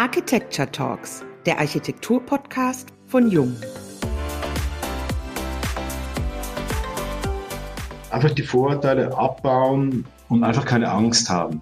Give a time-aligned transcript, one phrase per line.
[0.00, 3.54] Architecture Talks, der Architektur-Podcast von Jung.
[8.10, 11.60] Einfach die Vorurteile abbauen und einfach keine Angst haben.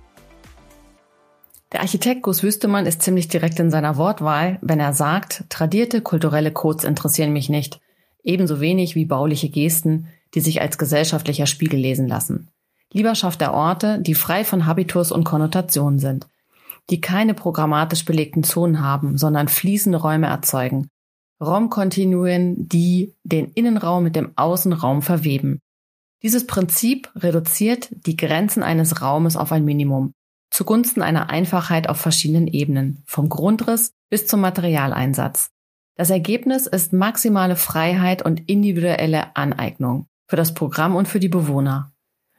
[1.72, 6.52] Der Architekt Gus Wüstemann ist ziemlich direkt in seiner Wortwahl, wenn er sagt, tradierte kulturelle
[6.52, 7.80] Codes interessieren mich nicht,
[8.22, 12.46] ebenso wenig wie bauliche Gesten, die sich als gesellschaftlicher Spiegel lesen lassen.
[12.92, 16.28] Lieber schafft er Orte, die frei von Habitus und Konnotationen sind,
[16.90, 20.88] die keine programmatisch belegten Zonen haben, sondern fließende Räume erzeugen.
[21.40, 25.60] Raumkontinuen, die den Innenraum mit dem Außenraum verweben.
[26.22, 30.14] Dieses Prinzip reduziert die Grenzen eines Raumes auf ein Minimum,
[30.50, 35.50] zugunsten einer Einfachheit auf verschiedenen Ebenen, vom Grundriss bis zum Materialeinsatz.
[35.96, 41.92] Das Ergebnis ist maximale Freiheit und individuelle Aneignung für das Programm und für die Bewohner.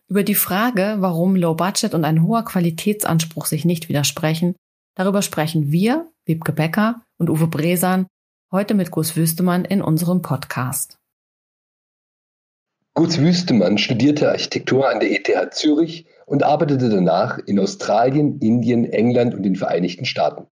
[0.10, 4.56] Über die Frage, warum Low Budget und ein hoher Qualitätsanspruch sich nicht widersprechen,
[4.96, 8.08] darüber sprechen wir, Wiebke Becker und Uwe Bresan,
[8.52, 10.98] heute mit Gus Wüstemann in unserem Podcast.
[12.96, 19.36] Gus Wüstemann studierte Architektur an der ETH Zürich und arbeitete danach in Australien, Indien, England
[19.36, 20.48] und den Vereinigten Staaten.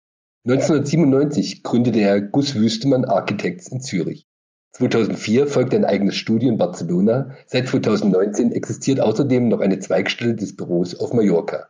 [0.48, 4.26] 1997 gründete er Gus Wüstemann Architects in Zürich.
[4.74, 7.36] 2004 folgte ein eigenes Studio in Barcelona.
[7.46, 11.68] Seit 2019 existiert außerdem noch eine Zweigstelle des Büros auf Mallorca.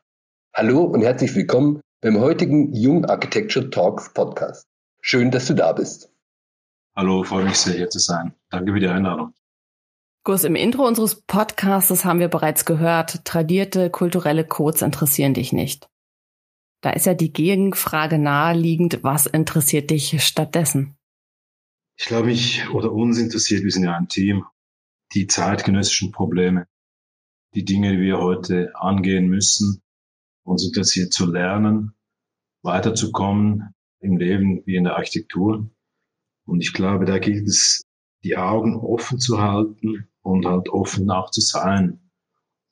[0.55, 4.67] Hallo und herzlich willkommen beim heutigen Jung Architecture Talks Podcast.
[5.03, 6.11] Schön, dass du da bist.
[6.97, 8.35] Hallo, freue mich sehr, hier zu sein.
[8.49, 9.35] Danke für die Einladung.
[10.25, 15.91] Gus, im Intro unseres Podcasts haben wir bereits gehört, tradierte kulturelle Codes interessieren dich nicht.
[16.81, 20.94] Da ist ja die Gegenfrage naheliegend, was interessiert dich stattdessen?
[21.97, 24.45] Ich glaube, mich oder uns interessiert, wir sind ja ein Team,
[25.15, 26.67] die zeitgenössischen Probleme,
[27.55, 29.81] die Dinge, die wir heute angehen müssen.
[30.43, 31.95] Uns interessiert zu lernen,
[32.63, 35.71] weiterzukommen im Leben wie in der Architektur.
[36.47, 37.83] Und ich glaube, da gilt es,
[38.25, 42.01] die Augen offen zu halten und halt offen auch zu sein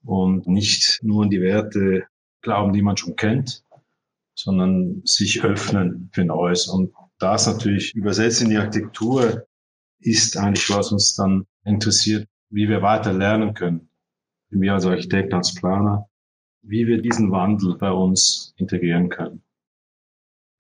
[0.05, 2.07] und nicht nur an die Werte
[2.41, 3.65] glauben, die man schon kennt,
[4.35, 6.67] sondern sich öffnen für Neues.
[6.67, 9.47] Und das natürlich übersetzt in die Architektur
[10.01, 13.89] ist eigentlich, was uns dann interessiert, wie wir weiter lernen können.
[14.51, 16.09] Wir als Architekt, als Planer,
[16.63, 19.43] wie wir diesen Wandel bei uns integrieren können.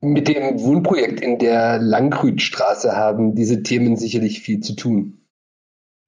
[0.00, 5.18] Mit dem Wohnprojekt in der Langrüdstraße haben diese Themen sicherlich viel zu tun.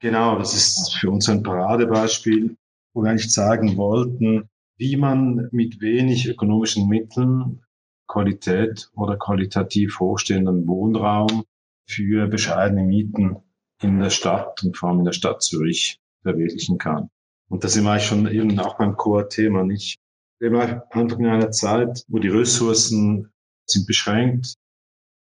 [0.01, 2.57] Genau, das ist für uns ein Paradebeispiel,
[2.93, 7.64] wo wir eigentlich zeigen wollten, wie man mit wenig ökonomischen Mitteln
[8.07, 11.45] Qualität oder qualitativ hochstehenden Wohnraum
[11.87, 13.37] für bescheidene Mieten
[13.83, 17.11] in der Stadt und vor allem in der Stadt Zürich verwirklichen kann.
[17.49, 19.99] Und da sind wir eigentlich schon eben auch beim Core-Thema nicht.
[20.41, 23.31] Wir leben einfach in einer Zeit, wo die Ressourcen
[23.67, 24.55] sind beschränkt.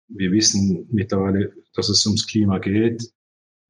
[0.09, 3.13] Wir wissen mittlerweile, dass es ums Klima geht.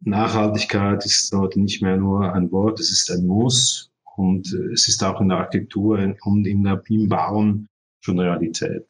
[0.01, 3.91] Nachhaltigkeit ist heute nicht mehr nur ein Wort, es ist ein Muss.
[4.17, 7.69] Und es ist auch in der Architektur und in der, im Bauen
[8.01, 8.87] schon Realität.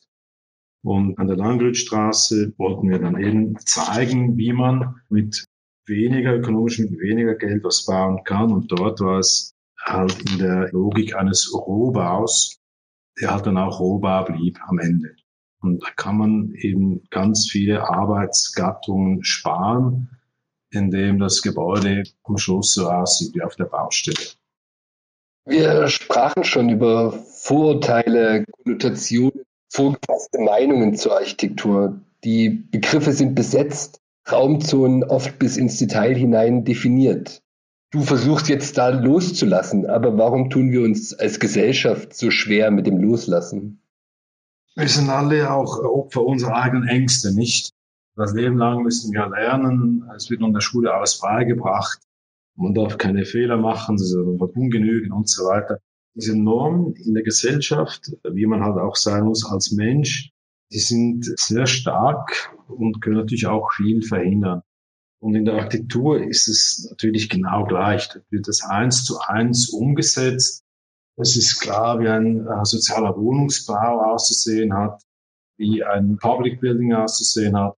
[0.82, 5.44] Und an der Langrütstraße wollten wir dann eben zeigen, wie man mit
[5.86, 8.52] weniger ökonomisch, mit weniger Geld was bauen kann.
[8.52, 12.58] Und dort war es halt in der Logik eines Rohbaus,
[13.20, 15.14] der halt dann auch Rohbau blieb am Ende.
[15.60, 20.08] Und da kann man eben ganz viele Arbeitsgattungen sparen,
[20.70, 24.18] indem das Gebäude am Schluss so aussieht wie auf der Baustelle.
[25.46, 32.00] Wir sprachen schon über Vorurteile, Konnotationen vorgefasste Meinungen zur Architektur.
[32.24, 37.42] Die Begriffe sind besetzt, Raumzonen oft bis ins Detail hinein definiert.
[37.90, 42.86] Du versuchst jetzt da loszulassen, aber warum tun wir uns als Gesellschaft so schwer mit
[42.86, 43.82] dem Loslassen?
[44.74, 47.72] Wir sind alle auch Opfer unserer eigenen Ängste, nicht?
[48.14, 52.00] Das Leben lang müssen wir lernen, es wird in der Schule alles beigebracht.
[52.56, 55.78] Man darf keine Fehler machen, es wird ungenügend und so weiter
[56.18, 60.32] diese Normen in der Gesellschaft, wie man halt auch sein muss als Mensch,
[60.72, 64.62] die sind sehr stark und können natürlich auch viel verhindern.
[65.20, 68.08] Und in der Architektur ist es natürlich genau gleich.
[68.08, 70.64] Da wird das eins zu eins umgesetzt.
[71.16, 75.02] Es ist klar, wie ein äh, sozialer Wohnungsbau auszusehen hat,
[75.56, 77.76] wie ein Public Building auszusehen hat,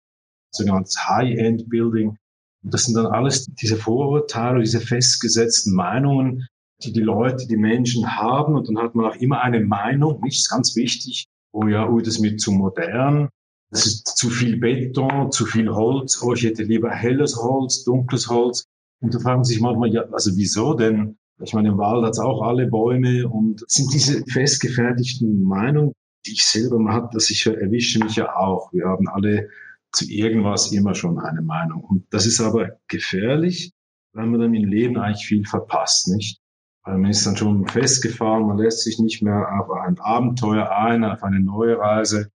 [0.51, 2.17] sogenanntes High-End Building.
[2.63, 6.47] das sind dann alles diese Vorurteile, diese festgesetzten Meinungen,
[6.81, 8.55] die die Leute, die Menschen haben.
[8.55, 12.17] Und dann hat man auch immer eine Meinung, nicht ganz wichtig, oh ja, oh, das
[12.17, 13.29] ist mir zu modern,
[13.71, 18.29] das ist zu viel Beton, zu viel Holz, oh, ich hätte lieber helles Holz, dunkles
[18.29, 18.65] Holz.
[19.01, 21.17] Und da fragen sich manchmal, ja, also wieso denn?
[21.43, 25.93] Ich meine, im Wald hat es auch alle Bäume und sind diese festgefertigten Meinungen,
[26.27, 28.73] ich selber, man hat das, ich erwische mich ja auch.
[28.73, 29.49] Wir haben alle
[29.93, 31.83] zu irgendwas immer schon eine Meinung.
[31.83, 33.73] Und das ist aber gefährlich,
[34.13, 36.41] weil man dann im Leben eigentlich viel verpasst, nicht?
[36.85, 41.05] Weil man ist dann schon festgefahren, man lässt sich nicht mehr auf ein Abenteuer ein,
[41.05, 42.31] auf eine neue Reise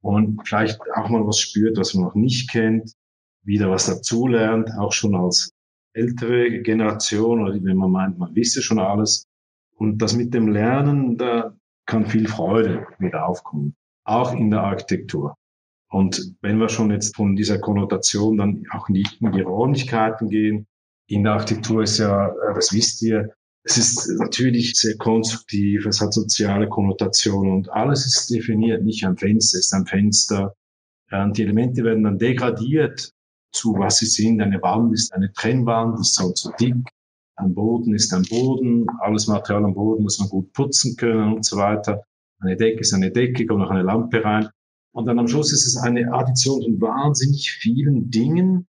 [0.00, 2.94] und vielleicht auch mal was spürt, was man noch nicht kennt,
[3.42, 5.52] wieder was dazulernt, auch schon als
[5.92, 9.26] ältere Generation oder wenn man meint, man wisse schon alles.
[9.76, 11.54] Und das mit dem Lernen, da
[11.86, 13.74] kann viel Freude wieder aufkommen,
[14.04, 15.36] auch in der Architektur.
[15.90, 20.66] Und wenn wir schon jetzt von dieser Konnotation dann auch die, in die Räumlichkeiten gehen,
[21.08, 23.34] in der Architektur ist ja, äh, das wisst ihr,
[23.70, 29.16] es ist natürlich sehr konstruktiv, es hat soziale Konnotationen und alles ist definiert, nicht ein
[29.16, 30.54] Fenster ist ein Fenster.
[31.10, 33.12] Und die Elemente werden dann degradiert
[33.52, 34.40] zu was sie sind.
[34.40, 36.76] Eine Wand ist eine Trennwand, ist so zu dick.
[37.36, 38.86] Ein Boden ist ein Boden.
[39.00, 42.02] Alles Material am Boden muss man gut putzen können und so weiter.
[42.40, 44.48] Eine Decke ist eine Decke, kommt noch eine Lampe rein.
[44.92, 48.66] Und dann am Schluss ist es eine Addition von wahnsinnig vielen Dingen,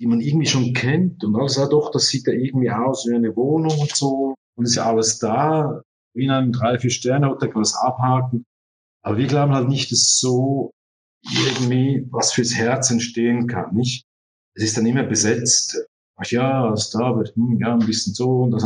[0.00, 1.24] die man irgendwie schon kennt.
[1.24, 4.34] Und alles, ja doch, das sieht ja irgendwie aus wie eine Wohnung und so.
[4.56, 5.82] Und ist ja alles da.
[6.14, 8.44] Wie in einem drei, vier Sterne Hotel kann man das abhaken.
[9.02, 10.72] Aber wir glauben halt nicht, dass so
[11.24, 14.04] irgendwie was fürs Herz entstehen kann, nicht?
[14.54, 15.78] Es ist dann immer besetzt.
[16.16, 18.64] Ach ja, was da wird, hm, ja, ein bisschen so und das.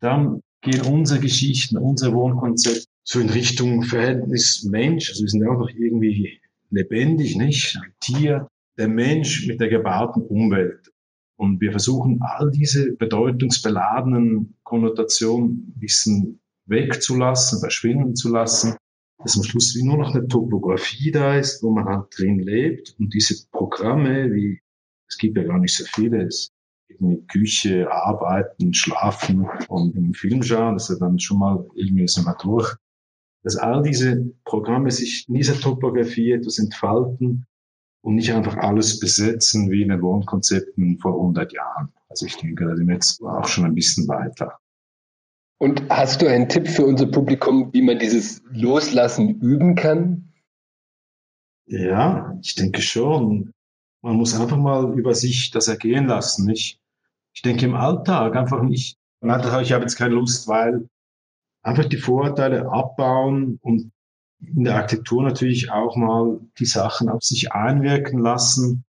[0.00, 5.10] Dann gehen unsere Geschichten, unser Wohnkonzept so in Richtung Verhältnis Mensch.
[5.10, 7.76] Also wir sind auch noch irgendwie lebendig, nicht?
[7.76, 8.48] Ein Tier,
[8.80, 10.90] der Mensch mit der gebauten Umwelt.
[11.36, 18.76] Und wir versuchen all diese bedeutungsbeladenen Konnotationen ein bisschen wegzulassen, verschwinden zu lassen,
[19.22, 22.94] dass am Schluss wie nur noch eine Topografie da ist, wo man halt drin lebt
[22.98, 24.60] und diese Programme, wie
[25.08, 26.50] es gibt ja gar nicht so viele, es
[26.88, 32.08] irgendwie Küche, Arbeiten, Schlafen und im Film schauen, das ist ja dann schon mal irgendwie
[32.08, 32.74] so mal durch,
[33.42, 37.44] dass all diese Programme sich in dieser Topografie etwas entfalten
[38.02, 41.92] und nicht einfach alles besetzen wie in den Wohnkonzepten vor 100 Jahren.
[42.08, 44.58] Also ich denke, da sind wir jetzt auch schon ein bisschen weiter.
[45.58, 50.32] Und hast du einen Tipp für unser Publikum, wie man dieses Loslassen üben kann?
[51.66, 53.52] Ja, ich denke schon.
[54.02, 56.80] Man muss einfach mal über sich das ergehen lassen, nicht?
[57.34, 60.88] Ich denke im Alltag einfach nicht, ich habe jetzt keine Lust, weil
[61.62, 63.92] einfach die Vorurteile abbauen und
[64.40, 68.84] in der Architektur natürlich auch mal die Sachen auf sich einwirken lassen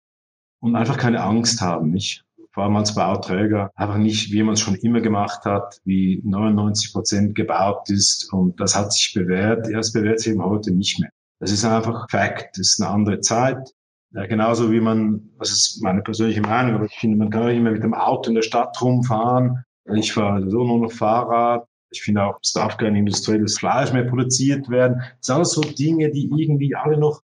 [0.60, 2.24] und einfach keine Angst haben, nicht?
[2.52, 6.92] Vor allem als Bauträger einfach nicht, wie man es schon immer gemacht hat, wie 99
[6.92, 9.68] Prozent gebaut ist und das hat sich bewährt.
[9.68, 11.10] Ja, es bewährt sich eben heute nicht mehr.
[11.40, 12.58] Das ist einfach Fakt.
[12.58, 13.72] Das ist eine andere Zeit.
[14.12, 17.48] Ja, genauso wie man, das ist meine persönliche Meinung, aber ich finde, man kann auch
[17.48, 19.64] nicht mehr mit dem Auto in der Stadt rumfahren.
[19.94, 21.66] Ich fahre so nur noch Fahrrad.
[21.90, 24.98] Ich finde auch, es darf kein industrielles Fleisch mehr produziert werden.
[24.98, 27.22] Das sind alles so Dinge, die irgendwie alle noch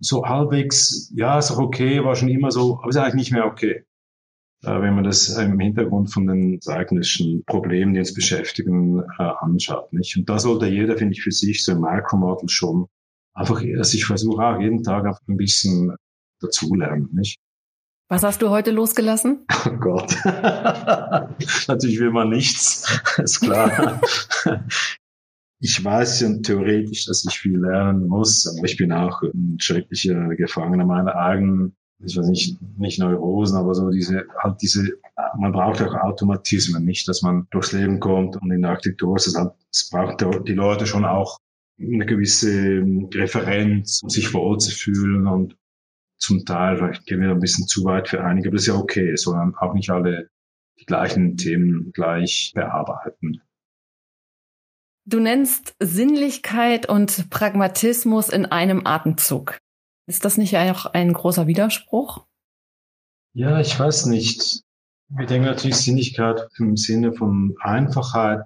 [0.00, 3.46] so halbwegs, ja, ist auch okay, war schon immer so, aber ist eigentlich nicht mehr
[3.46, 3.84] okay.
[4.64, 9.92] Äh, wenn man das im Hintergrund von den eigentlichen Problemen, die uns beschäftigen, äh, anschaut.
[9.92, 10.16] Nicht?
[10.16, 12.86] Und da sollte jeder, finde ich, für sich so im Micromodel schon
[13.34, 15.96] einfach sich versuchen, auch jeden Tag ein bisschen
[16.40, 17.08] dazulernen.
[17.12, 17.38] Nicht?
[18.12, 19.46] Was hast du heute losgelassen?
[19.64, 20.14] Oh Gott.
[21.68, 24.00] Natürlich will man nichts, ist klar.
[25.60, 30.28] ich weiß ja theoretisch, dass ich viel lernen muss, aber ich bin auch ein schrecklicher
[30.36, 31.74] Gefangener meiner eigenen,
[32.04, 34.92] ich weiß nicht, nicht Neurosen, aber so diese, halt diese,
[35.38, 39.28] man braucht auch Automatismen, nicht, dass man durchs Leben kommt und in der Architektur ist
[39.28, 41.38] es halt, es braucht die Leute schon auch
[41.80, 42.82] eine gewisse
[43.14, 45.56] Referenz, um sich wohl zu fühlen und
[46.22, 48.80] zum Teil, vielleicht gehen wir ein bisschen zu weit für einige, aber das ist ja
[48.80, 50.30] okay, sondern auch nicht alle
[50.78, 53.42] die gleichen Themen gleich bearbeiten.
[55.04, 59.58] Du nennst Sinnlichkeit und Pragmatismus in einem Atemzug.
[60.06, 62.24] Ist das nicht auch ein großer Widerspruch?
[63.34, 64.62] Ja, ich weiß nicht.
[65.08, 68.44] Wir denken natürlich Sinnlichkeit im Sinne von Einfachheit,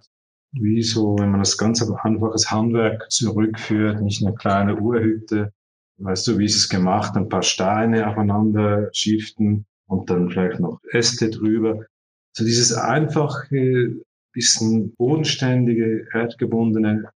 [0.52, 5.52] wie so, wenn man das ganz einfaches Handwerk zurückführt, nicht eine kleine Urhütte,
[5.98, 7.16] weißt du, wie ist es gemacht?
[7.16, 11.86] Ein paar Steine aufeinander schiften und dann vielleicht noch Äste drüber.
[12.32, 13.96] So dieses einfache,
[14.32, 17.08] bisschen bodenständige, erdgebundene,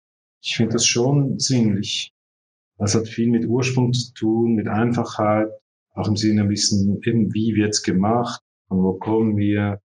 [0.43, 2.13] ich finde das schon sinnlich.
[2.79, 5.51] Das hat viel mit Ursprung zu tun, mit Einfachheit,
[5.95, 9.83] auch im Sinne ein bisschen, eben wie wird's gemacht, von wo kommen wir.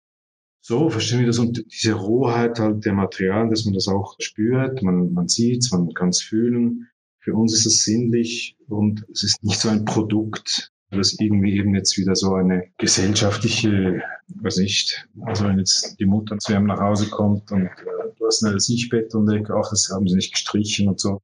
[0.61, 4.81] So verstehen wir das und diese Rohheit halt der Materialien, dass man das auch spürt,
[4.81, 6.87] man, man sieht's, man kann es fühlen.
[7.25, 11.73] Für uns ist es sinnlich und es ist nicht so ein Produkt, das irgendwie eben
[11.73, 16.79] jetzt wieder so eine gesellschaftliche, weiß nicht, also wenn jetzt die Mutter zu einem nach
[16.79, 20.33] Hause kommt und äh, du hast ein Sichtbett und denkt, ach, das haben sie nicht
[20.33, 21.19] gestrichen und so.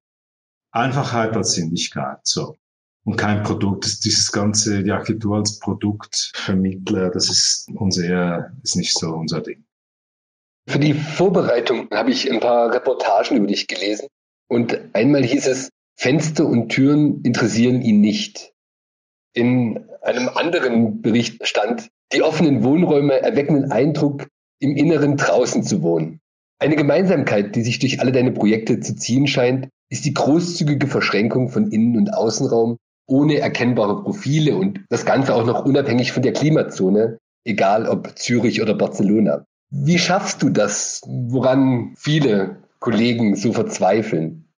[0.71, 2.57] Einfachheit als Sinnlichkeit, so.
[3.03, 4.03] Und kein Produkt.
[4.03, 9.63] Dieses ganze, die Architektur als Produktvermittler, das ist unser, ist nicht so unser Ding.
[10.67, 14.07] Für die Vorbereitung habe ich ein paar Reportagen über dich gelesen.
[14.47, 15.69] Und einmal hieß es,
[16.01, 18.53] Fenster und Türen interessieren ihn nicht.
[19.33, 24.25] In einem anderen Bericht stand, die offenen Wohnräume erwecken den Eindruck,
[24.59, 26.19] im Inneren draußen zu wohnen.
[26.57, 31.49] Eine Gemeinsamkeit, die sich durch alle deine Projekte zu ziehen scheint, ist die großzügige Verschränkung
[31.49, 32.77] von Innen- und Außenraum
[33.07, 38.59] ohne erkennbare Profile und das Ganze auch noch unabhängig von der Klimazone, egal ob Zürich
[38.59, 39.45] oder Barcelona.
[39.69, 44.50] Wie schaffst du das, woran viele Kollegen so verzweifeln?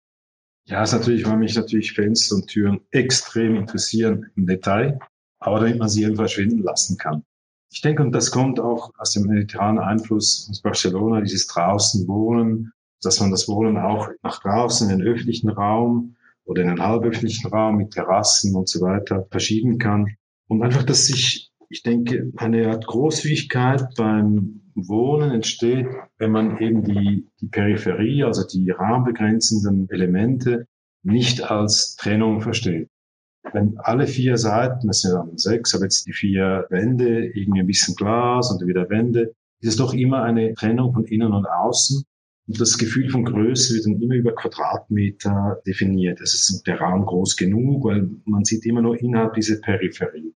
[0.66, 4.98] Ja, ist natürlich, weil mich natürlich Fenster und Türen extrem interessieren im Detail,
[5.40, 7.24] aber damit man sie eben verschwinden lassen kann.
[7.72, 12.72] Ich denke, und das kommt auch aus dem mediterranen Einfluss aus Barcelona, dieses draußen Wohnen,
[13.00, 17.48] dass man das Wohnen auch nach draußen in den öffentlichen Raum oder in den halböffentlichen
[17.48, 20.16] Raum mit Terrassen und so weiter verschieben kann.
[20.48, 25.86] Und einfach, dass sich, ich denke, eine Art Großzügigkeit beim Wohnen entsteht,
[26.18, 30.66] wenn man eben die, die Peripherie, also die rahmenbegrenzenden Elemente
[31.02, 32.88] nicht als Trennung versteht.
[33.52, 37.66] Wenn alle vier Seiten, das sind dann sechs, aber jetzt die vier Wände, irgendwie ein
[37.66, 42.04] bisschen Glas und wieder Wände, ist es doch immer eine Trennung von innen und außen.
[42.48, 46.20] Und das Gefühl von Größe wird dann immer über Quadratmeter definiert.
[46.20, 50.34] Es ist der Raum groß genug, weil man sieht immer nur innerhalb dieser Peripherie.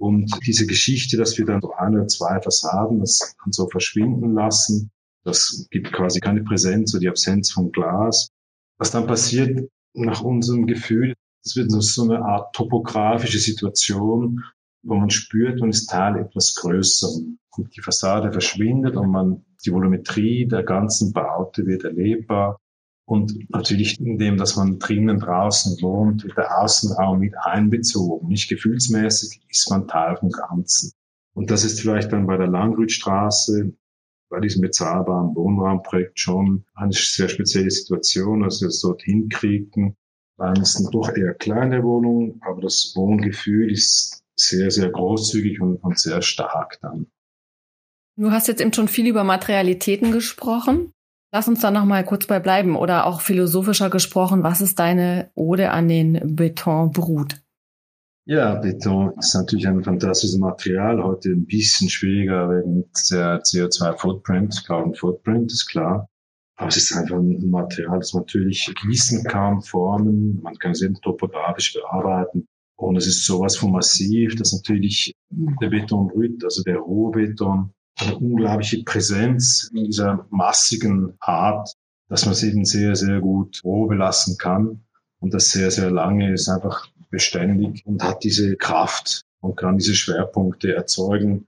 [0.00, 4.90] Und diese Geschichte, dass wir dann so ein oder zwei Fassaden das so verschwinden lassen,
[5.24, 8.30] das gibt quasi keine Präsenz oder die Absenz von Glas.
[8.78, 11.14] Was dann passiert nach unserem Gefühl,
[11.44, 14.42] es wird so eine Art topografische Situation,
[14.82, 17.08] wo man spürt, man ist Teil etwas größer.
[17.56, 22.58] Und die Fassade verschwindet und man, die Volumetrie der ganzen Baute wird erlebbar.
[23.10, 28.28] Und natürlich in dem, dass man drinnen draußen wohnt, wird der Außenraum mit einbezogen.
[28.28, 30.92] Nicht gefühlsmäßig ist man Teil vom Ganzen.
[31.34, 33.72] Und das ist vielleicht dann bei der Langrütstraße,
[34.28, 39.96] bei diesem bezahlbaren Wohnraumprojekt schon eine sehr spezielle Situation, dass wir es dort hinkriegen.
[40.36, 45.78] Weil es sind doch eher kleine Wohnungen, aber das Wohngefühl ist sehr, sehr großzügig und,
[45.78, 47.08] und sehr stark dann.
[48.14, 50.92] Du hast jetzt eben schon viel über Materialitäten gesprochen.
[51.32, 54.42] Lass uns da noch mal kurz bei bleiben oder auch philosophischer gesprochen.
[54.42, 57.40] Was ist deine Ode an den Betonbrut?
[58.26, 61.02] Ja, Beton ist natürlich ein fantastisches Material.
[61.02, 66.08] Heute ein bisschen schwieriger wegen der CO2-Footprint, Carbon Footprint, ist klar.
[66.56, 70.40] Aber es ist einfach ein Material, das man natürlich gießen kann, formen.
[70.42, 72.46] Man kann es eben topografisch bearbeiten.
[72.76, 77.72] Und es ist sowas von massiv, dass natürlich der Betonbrut, also der Rohbeton,
[78.02, 81.74] eine unglaubliche Präsenz in dieser massigen Art,
[82.08, 84.84] dass man es eben sehr, sehr gut roh belassen kann.
[85.20, 89.94] Und das sehr, sehr lange ist einfach beständig und hat diese Kraft und kann diese
[89.94, 91.46] Schwerpunkte erzeugen,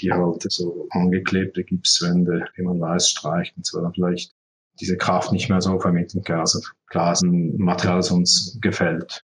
[0.00, 4.32] die halt so angeklebte Gipswände, wie man weiß, streicht und zwar dann vielleicht
[4.80, 6.40] diese Kraft nicht mehr so vermitteln kann.
[6.40, 9.22] Also klar ist ein Material, das uns gefällt.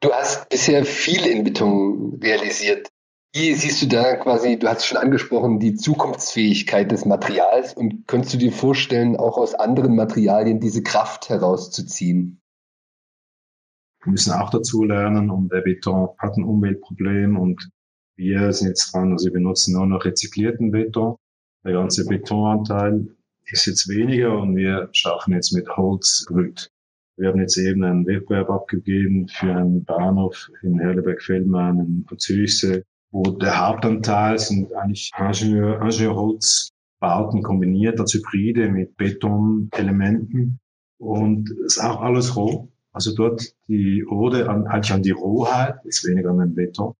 [0.00, 2.88] Du hast bisher viel in Beton realisiert.
[3.34, 8.34] Wie siehst du da quasi, du hast schon angesprochen, die Zukunftsfähigkeit des Materials und könntest
[8.34, 12.42] du dir vorstellen, auch aus anderen Materialien diese Kraft herauszuziehen?
[14.04, 17.70] Wir müssen auch dazu lernen und der Beton hat ein Umweltproblem und
[18.18, 21.16] wir sind jetzt dran, also wir benutzen nur noch rezyklierten Beton.
[21.64, 26.70] Der ganze Betonanteil ist jetzt weniger und wir schaffen jetzt mit Holzbrüt.
[27.16, 33.22] Wir haben jetzt eben einen Wettbewerb abgegeben für einen Bahnhof in Herleberg-Feldmann in Zürichsee wo
[33.22, 40.58] der Hauptanteil sind eigentlich Ingenieur, Ingenieurholzbauten kombiniert als Hybride mit Betonelementen
[40.98, 42.68] und ist auch alles roh.
[42.92, 46.94] Also dort die Ode an, eigentlich an die Rohheit, ist weniger an den Beton.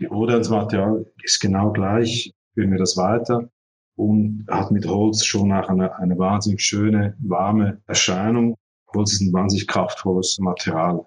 [0.00, 3.48] Die Ode ans Material ist genau gleich, führen wir das weiter
[3.96, 8.56] und hat mit Holz schon auch eine, eine wahnsinnig schöne, warme Erscheinung.
[8.92, 11.06] Holz ist ein wahnsinnig kraftvolles Material.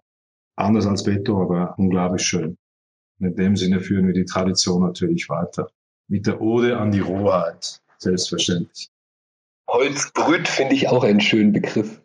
[0.55, 2.57] Anders als Beton, aber unglaublich schön.
[3.19, 5.69] In dem Sinne führen wir die Tradition natürlich weiter.
[6.07, 8.89] Mit der Ode an die Rohheit, selbstverständlich.
[9.69, 12.01] Holzbrüt finde ich auch einen schönen Begriff.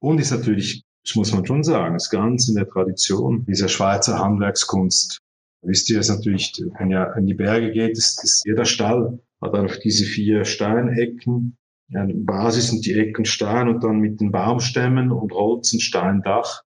[0.00, 4.18] Und ist natürlich, das muss man schon sagen, ist ganz in der Tradition dieser Schweizer
[4.18, 5.18] Handwerkskunst.
[5.62, 9.54] Wisst ihr, es natürlich, wenn ihr in die Berge geht, ist, ist jeder Stall hat
[9.54, 11.56] einfach diese vier Steinecken.
[11.88, 16.62] Ja, Basis sind die Ecken Stein und dann mit den Baumstämmen und Holz ein Steindach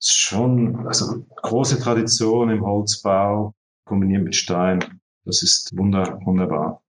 [0.00, 3.54] schon, also große Tradition im Holzbau
[3.84, 5.00] kombiniert mit Stein.
[5.24, 6.82] Das ist wunder, wunderbar.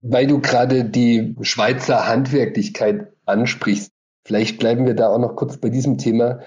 [0.00, 3.92] Weil du gerade die Schweizer Handwerklichkeit ansprichst,
[4.28, 6.40] Vielleicht bleiben wir da auch noch kurz bei diesem Thema.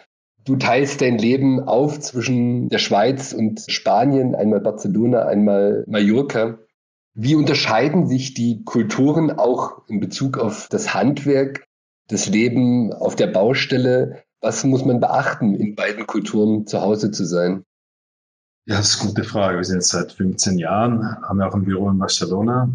[0.45, 6.59] Du teilst dein Leben auf zwischen der Schweiz und Spanien, einmal Barcelona, einmal Mallorca.
[7.15, 11.65] Wie unterscheiden sich die Kulturen auch in Bezug auf das Handwerk,
[12.07, 14.21] das Leben auf der Baustelle?
[14.41, 17.63] Was muss man beachten, in beiden Kulturen zu Hause zu sein?
[18.65, 19.57] Ja, das ist eine gute Frage.
[19.57, 22.69] Wir sind jetzt seit 15 Jahren, haben wir auch ein Büro in Barcelona.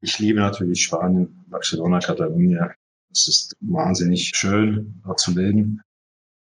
[0.00, 2.70] Ich liebe natürlich Spanien, Barcelona, Katalonien.
[3.10, 5.82] Es ist wahnsinnig schön, dort zu leben.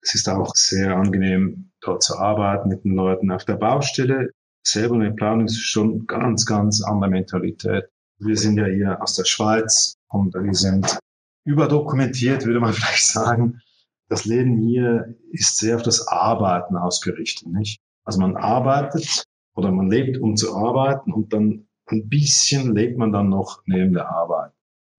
[0.02, 4.30] Es ist auch sehr angenehm, dort zu arbeiten mit den Leuten auf der Baustelle
[4.64, 7.86] selber eine Planung ist schon ganz, ganz andere Mentalität.
[8.20, 11.00] Wir sind ja hier aus der Schweiz und wir sind
[11.46, 13.62] überdokumentiert, würde man vielleicht sagen.
[14.10, 17.80] Das Leben hier ist sehr auf das Arbeiten ausgerichtet, nicht?
[18.04, 19.24] Also man arbeitet
[19.56, 23.94] oder man lebt, um zu arbeiten und dann ein bisschen lebt man dann noch neben
[23.94, 24.52] der Arbeit.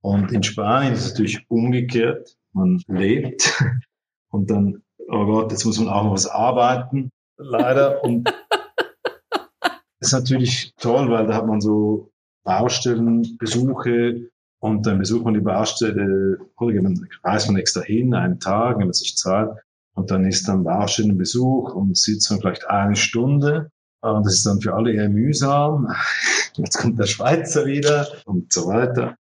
[0.03, 2.37] Und in Spanien ist es natürlich umgekehrt.
[2.53, 3.63] Man lebt
[4.31, 8.03] und dann, oh Gott, jetzt muss man auch noch was arbeiten, leider.
[8.05, 8.33] Und
[10.01, 12.11] ist natürlich toll, weil da hat man so
[12.45, 18.79] Baustellenbesuche und dann besucht man die Baustelle, oder man reist man extra hin, einen Tag,
[18.79, 19.59] wenn man sich zahlt,
[19.95, 23.71] und dann ist dann Baustellenbesuch und sitzt man vielleicht eine Stunde.
[24.01, 25.89] Und das ist dann für alle eher mühsam.
[26.57, 29.17] Jetzt kommt der Schweizer wieder und so weiter.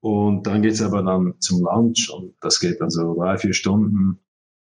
[0.00, 4.18] Und dann geht's aber dann zum Lunch und das geht dann so drei, vier Stunden.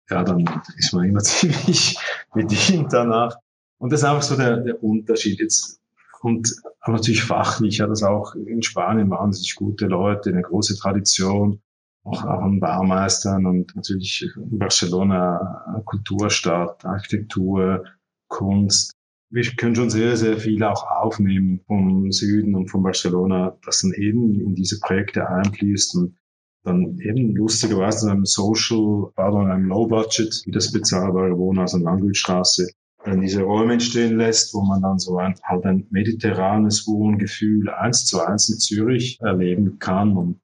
[0.09, 0.45] Ja, dann
[0.77, 1.97] ist man immer ziemlich
[2.33, 3.37] bedient danach.
[3.79, 5.78] Und das ist einfach so der, der Unterschied jetzt.
[6.21, 11.61] Und aber natürlich fachlich hat es auch in Spanien wahnsinnig gute Leute, eine große Tradition,
[12.03, 17.85] auch, auch an Baumeistern und natürlich Barcelona Kulturstadt, Architektur,
[18.27, 18.93] Kunst.
[19.31, 23.93] Wir können schon sehr, sehr viel auch aufnehmen vom Süden und von Barcelona, das dann
[23.93, 26.17] eben in diese Projekte einfließt und
[26.63, 31.59] dann eben lustigerweise in einem Social, pardon, in einem Low Budget, wie das bezahlbare Wohnen,
[31.59, 36.85] also Landwirtstraße, dann diese Räume entstehen lässt, wo man dann so ein, halt ein mediterranes
[36.87, 40.17] Wohngefühl eins zu eins in Zürich erleben kann.
[40.17, 40.41] Und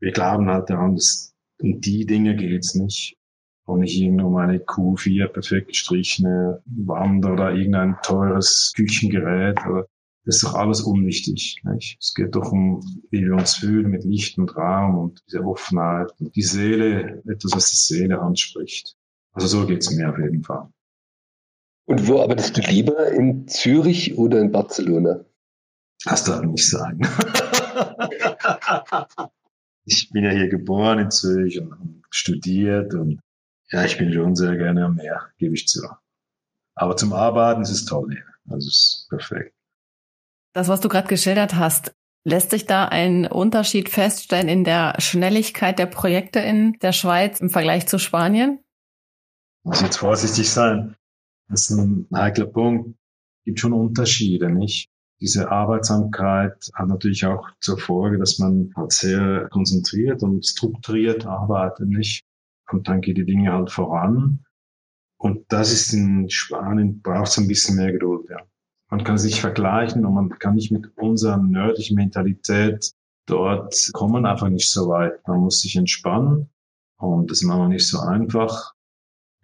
[0.00, 3.16] wir glauben halt daran, dass um die Dinge geht's nicht.
[3.66, 9.58] Und nicht irgendwo um eine Q4 perfekt gestrichene Wand oder irgendein teures Küchengerät.
[9.66, 9.86] Oder,
[10.26, 11.62] das ist doch alles unwichtig.
[11.64, 11.96] Nicht?
[11.98, 16.12] Es geht doch um, wie wir uns fühlen mit Licht und Raum und diese Offenheit
[16.18, 18.96] und die Seele, etwas, was die Seele anspricht.
[19.32, 20.68] Also so geht's mir auf jeden Fall.
[21.86, 23.08] Und wo arbeitest du lieber?
[23.12, 25.24] In Zürich oder in Barcelona?
[26.04, 27.00] Das darf ich nicht sagen.
[29.84, 33.20] ich bin ja hier geboren in Zürich und studiert und
[33.70, 35.86] ja, ich bin schon sehr gerne am Meer, gebe ich zu.
[36.74, 38.24] Aber zum Arbeiten ist es toll hier.
[38.48, 39.54] Also es ist perfekt.
[40.52, 41.94] Das, was du gerade geschildert hast,
[42.24, 47.50] lässt sich da ein Unterschied feststellen in der Schnelligkeit der Projekte in der Schweiz im
[47.50, 48.60] Vergleich zu Spanien?
[49.62, 50.96] Muss jetzt vorsichtig sein.
[51.48, 52.96] Das ist ein heikler Punkt.
[53.44, 54.88] Gibt schon Unterschiede, nicht?
[55.20, 61.88] Diese Arbeitsamkeit hat natürlich auch zur Folge, dass man halt sehr konzentriert und strukturiert arbeitet,
[61.88, 62.24] nicht?
[62.70, 64.44] Und dann geht die Dinge halt voran.
[65.18, 68.38] Und das ist in Spanien braucht es ein bisschen mehr Geduld, ja.
[68.90, 72.92] Man kann sich vergleichen und man kann nicht mit unserer nördlichen Mentalität
[73.26, 75.26] dort kommen einfach nicht so weit.
[75.26, 76.50] Man muss sich entspannen
[76.98, 78.73] und das ist manchmal nicht so einfach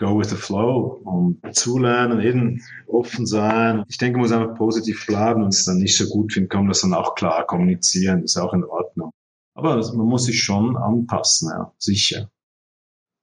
[0.01, 3.85] go with the flow und zulernen, eben offen sein.
[3.89, 6.63] Ich denke, man muss einfach positiv bleiben und es dann nicht so gut finden, kann
[6.63, 9.13] man das dann auch klar kommunizieren, ist auch in Ordnung.
[9.55, 12.31] Aber man muss sich schon anpassen, ja, sicher.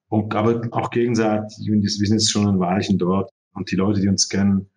[0.10, 4.08] Und, aber auch gegenseitig, wir sind jetzt schon ein Weilchen dort und die Leute, die
[4.08, 4.70] uns kennen,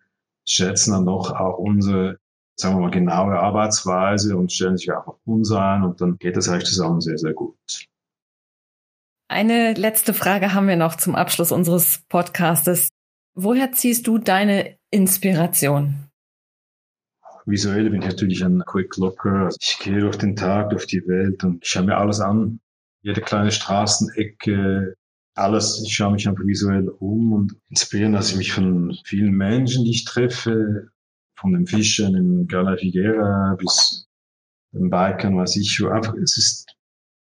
[0.43, 2.17] schätzen dann doch auch unsere,
[2.55, 6.35] sagen wir mal, genaue Arbeitsweise und stellen sich auch auf uns ein und dann geht
[6.35, 7.55] das eigentlich zusammen sehr, sehr gut.
[9.31, 12.89] Eine letzte Frage haben wir noch zum Abschluss unseres Podcastes.
[13.33, 16.09] Woher ziehst du deine Inspiration?
[17.45, 19.47] Visuell bin ich natürlich ein Quick Looker.
[19.57, 22.59] Ich gehe durch den Tag, durch die Welt und schaue mir alles an.
[23.03, 24.95] Jede kleine Straßenecke,
[25.35, 25.81] alles.
[25.81, 29.91] Ich schaue mich einfach visuell um und inspirieren lasse ich mich von vielen Menschen, die
[29.91, 30.89] ich treffe.
[31.39, 34.09] Von den Fischern in Gala Figuera bis
[34.73, 35.81] den Bikern, weiß ich.
[35.89, 36.75] Einfach, es ist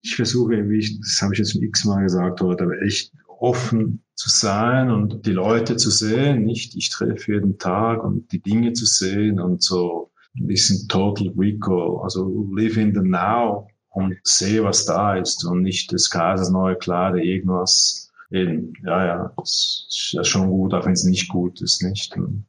[0.03, 4.29] ich versuche, wie ich, das habe ich jetzt x-mal gesagt heute, aber echt offen zu
[4.29, 8.85] sein und die Leute zu sehen, nicht ich treffe jeden Tag und die Dinge zu
[8.85, 14.85] sehen und so ein bisschen total recall, also live in the now und sehe, was
[14.85, 20.23] da ist und nicht das Kaisers neue Klare, irgendwas eben, ja, ja, das ist ja
[20.23, 22.15] schon gut, auch wenn es nicht gut ist, nicht?
[22.17, 22.45] Und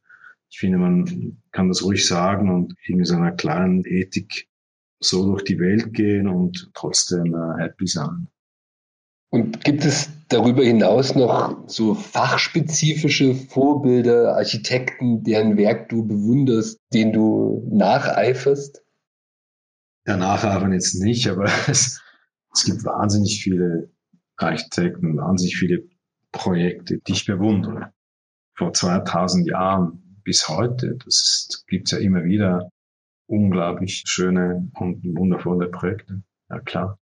[0.51, 4.49] ich finde, man kann das ruhig sagen und irgendwie so einer kleinen Ethik
[5.05, 8.29] so durch die Welt gehen und trotzdem äh, happy sein.
[9.31, 17.13] Und gibt es darüber hinaus noch so fachspezifische Vorbilder, Architekten, deren Werk du bewunderst, denen
[17.13, 18.85] du nacheiferst?
[20.07, 22.01] Ja, nacheifern jetzt nicht, aber es,
[22.53, 23.91] es gibt wahnsinnig viele
[24.37, 25.83] Architekten, wahnsinnig viele
[26.31, 27.93] Projekte, die ich bewundere.
[28.57, 32.71] Vor 2000 Jahren bis heute, das gibt es ja immer wieder
[33.27, 36.23] unglaublich schöne und wundervolle Projekte.
[36.51, 36.99] Ja, klar.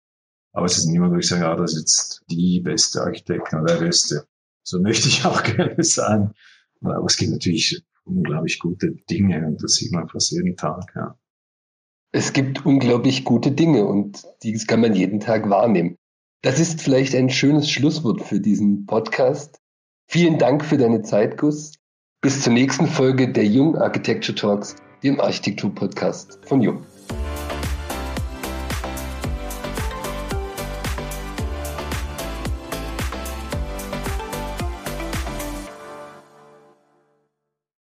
[0.52, 3.74] Aber es ist niemand, wo ich sage, ja, das ist jetzt die beste Architektin oder
[3.74, 4.26] der beste.
[4.62, 6.32] So möchte ich auch gerne sein.
[6.80, 11.18] Aber es gibt natürlich unglaublich gute Dinge und das sieht man fast jeden Tag, ja.
[12.12, 15.98] Es gibt unglaublich gute Dinge und die kann man jeden Tag wahrnehmen.
[16.42, 19.60] Das ist vielleicht ein schönes Schlusswort für diesen Podcast.
[20.08, 21.72] Vielen Dank für deine Zeit, Gus.
[22.22, 24.76] Bis zur nächsten Folge der Jung Architecture Talks,
[25.06, 26.84] dem Architektur-Podcast von Jung.